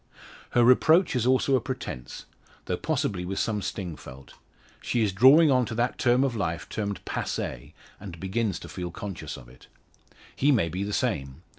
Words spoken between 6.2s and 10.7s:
of life termed passe, and begins to feel conscious of it. He may